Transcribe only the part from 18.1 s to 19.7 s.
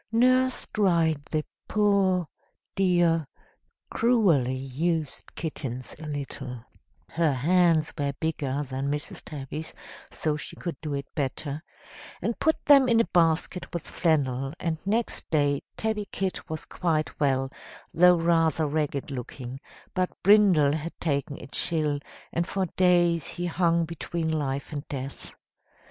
rather ragged looking;